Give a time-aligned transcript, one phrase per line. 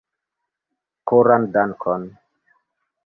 [1.11, 2.11] Koran dankon!